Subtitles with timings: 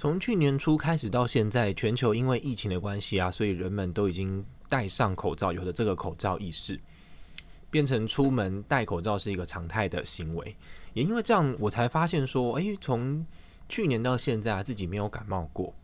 [0.00, 6.80] 从去年初开始到现在，全球因为疫情的关系啊，所以人们都已经戴上口罩，有了这个口罩意识，
[7.70, 10.56] 变成出门戴口罩是一个常态的行为。
[10.94, 13.26] 也因为这样，我才发现说，诶，从
[13.68, 15.74] 去年到现在啊，自己没有感冒过。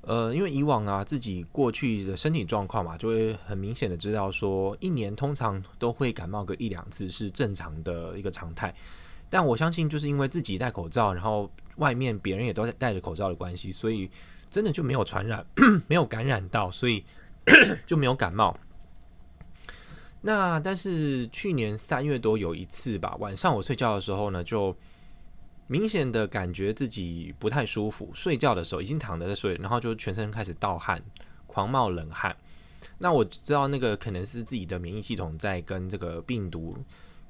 [0.00, 8.74] 呃，因为以往啊，自己过去的身体状况嘛，就会很明显的知道说，一年通常都会感冒个一两次是正常的一个常态。
[9.32, 14.10] 但我相信，就是因为自己戴口罩，然后外面别人也都在戴着口罩的关系，所以
[14.50, 15.42] 真的就没有传染，
[15.88, 17.02] 没有感染到，所以
[17.86, 18.54] 就没有感冒。
[20.20, 24.76] 那但是去年三月多有一次吧，晚上我睡觉的时候呢，就
[25.66, 28.10] 明显的感觉自己不太舒服。
[28.12, 31.02] 睡觉的时候已经躺着在睡，然后就全身开始盗汗，
[31.46, 32.36] 狂冒冷汗。
[32.98, 36.76] 那我知道那个可能是自己的免疫系统在跟这个病毒。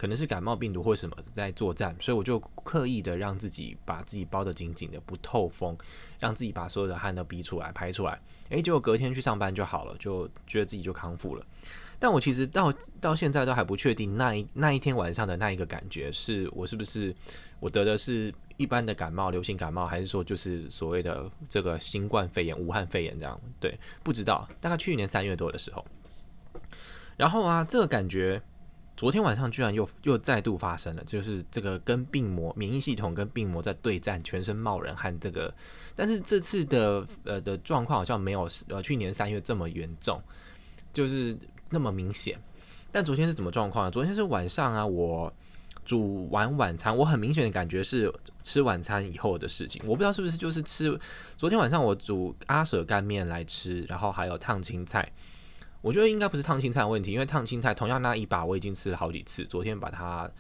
[0.03, 5.79] 可能是感冒病毒或什么在作战，所以我就刻意的让自己把自己包得紧紧的，不透风，
[6.19, 8.21] 让自己把所有的汗都逼出来、排出来。
[8.49, 11.47] 诶，结果隔天去上班就好了，就觉得自己就康复了。
[12.01, 17.15] 但我其实到到现在都还不确定那一那一天晚上的那一个感觉，是我是不是
[17.61, 23.41] 我得的是一般的感冒、流行感冒，还是说就是所谓的这个新冠肺炎、武汉肺炎这样？
[23.61, 24.49] 对，不知道。
[24.61, 25.87] 大概去年三月多的时候，
[27.17, 28.43] 然后啊，这个感觉。
[28.97, 35.19] 昨天晚上居然又又再度发生了，就是这个跟病魔、免疫系统跟病魔在对战，全身冒冷汗。
[35.19, 35.53] 这个，
[35.97, 40.23] 但是这次的呃的状况好像没有呃去年三月这么严重，
[40.93, 41.37] 就是
[41.71, 42.39] 那么明显。
[42.93, 43.91] 但昨天是什么状况呢？
[43.91, 45.33] 昨天是晚上啊，我
[45.85, 49.83] 煮完晚餐，我很明显的感觉是吃晚餐以后的事情。
[49.85, 50.97] 我不知道是不是就是吃
[51.37, 55.11] 昨天晚上我煮阿舍干面来吃，然后还有烫青菜。
[55.83, 59.45] 我觉得应该不是烫青菜的问题，因为烫青菜同样那一把我已经吃了好几次。
[59.45, 60.31] 昨天把它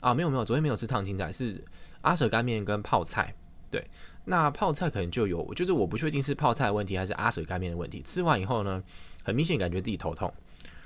[0.00, 1.62] 啊，没有没有，昨天没有吃烫青菜，是
[2.00, 3.34] 阿舍干面跟泡菜。
[3.68, 3.84] 对，
[4.24, 8.00] 那泡菜可能就有，就是我不确定是泡菜的问题还是阿舍干面的问题。
[8.00, 8.82] 吃完以后呢，
[9.24, 10.32] 很明显感觉自己头痛。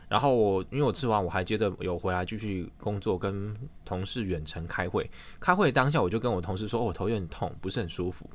[0.09, 5.09] 然后我因为我吃完，我还接着有回来继续工作，跟同事远程开会。
[5.39, 8.29] 开会当下我就跟我同事说，哦，我头有点痛，不是很舒服。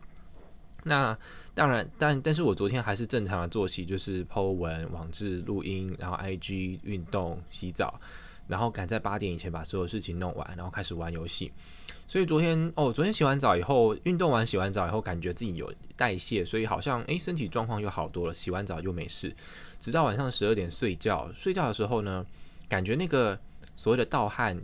[0.88, 1.18] 那
[1.56, 8.00] 当然，但但是我昨天还是正常的作息，就是 Po 文、网志、录音，然后 IG 运动、洗澡，
[8.48, 11.52] 然后赶在八点以前把所有事情弄完，然后开始玩游戏。
[12.06, 18.34] 所以昨天哦，昨天洗完澡以后，运动完洗完澡以后，感觉自己有代谢，所以好像诶，身体状况又好多了。
[18.34, 19.36] 洗完澡又没事，
[19.80, 22.24] 直到晚上十二点睡觉，睡觉的时候呢，
[22.70, 23.36] 感觉那个
[23.76, 24.56] 所谓的盗汗，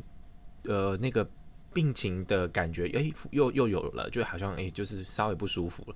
[0.65, 1.27] 呃，那个。
[1.73, 5.95] 病情的感觉，诶，又又有了，就好像诶，就是稍微不舒服了。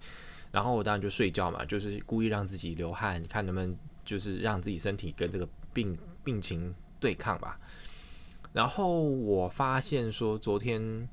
[0.52, 3.76] 然后我当然就睡觉嘛，就是故意让自己流汗，看能不能
[4.06, 7.60] 就是让自己身体跟这个病病情对抗吧。
[8.54, 11.10] 然后我发现说，昨天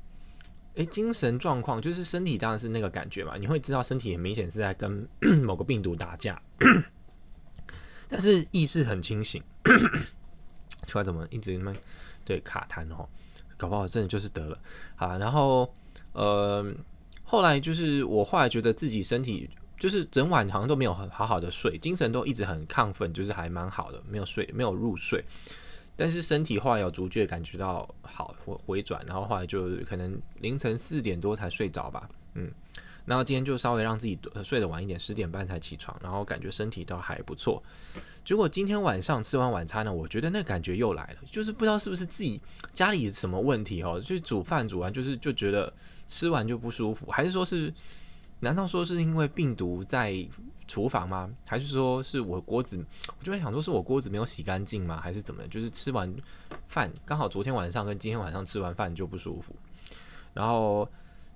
[0.75, 5.09] 诶，精神状况就是身体当然是那个感觉嘛，你会知道身体很明显是在跟
[5.43, 6.41] 某个病毒打架，
[8.09, 9.43] 但是意识很清醒。
[10.87, 11.75] 奇怪，怎么一直那么
[12.25, 13.09] 对卡痰哦？
[13.63, 14.59] 搞不好真的就是得了
[14.97, 15.17] 啊！
[15.19, 15.73] 然后
[16.15, 16.67] 呃，
[17.23, 25.25] 后来就是我后来觉得自己身体就是整晚好像都没有好好的睡，精神都一直很亢奋，就是还蛮好的，没有睡，没有入睡。
[25.95, 32.51] 但是身体后来有逐渐感觉到好回回转，然后后来就可能凌晨四点多才睡着吧，嗯。
[33.05, 37.63] 然后今天就稍微让自己睡得晚一点，十点半才起床，然后感觉身体倒还不错。
[38.25, 42.41] 结果今天晚上吃完晚餐呢，我觉得那感觉又来了，就是不知道是不是自己
[42.73, 45.73] 家里什么问题哦，就煮饭煮完就是就觉得
[46.07, 47.75] 吃完就不舒服，还是说是
[48.39, 50.15] 难道说是因为病毒在
[50.69, 51.29] 厨房吗？
[51.49, 52.79] 还是说是我锅子？
[53.19, 55.01] 我就会想说是我锅子没有洗干净吗？
[55.01, 55.45] 还是怎么？
[55.49, 56.15] 就是吃完
[56.69, 59.57] 饭刚好昨天晚上跟今天晚上吃完饭就不舒服，
[60.33, 60.89] 然后。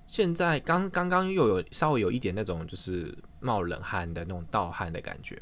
[0.07, 5.39] 现在刚刚刚又有稍微有一点那种就是冒冷汗的那种盗汗的感觉，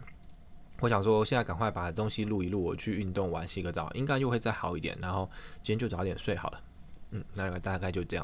[0.81, 4.97] 我想说现在赶快把东西录一录，我去运动完洗个澡，应该又会再好一点。
[4.99, 5.29] 然后
[5.61, 6.61] 今天就早点睡好了，
[7.11, 8.23] 嗯，那个大概就这样